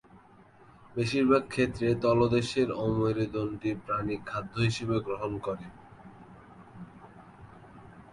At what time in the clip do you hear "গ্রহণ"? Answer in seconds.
5.07-5.33